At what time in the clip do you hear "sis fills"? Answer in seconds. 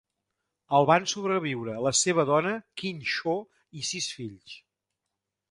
3.91-4.59